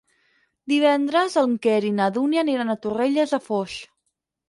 Divendres 0.73 1.37
en 1.43 1.53
Quer 1.67 1.77
i 1.91 1.93
na 2.01 2.09
Dúnia 2.19 2.47
aniran 2.49 2.77
a 2.79 2.81
Torrelles 2.89 3.39
de 3.39 3.45
Foix. 3.53 3.81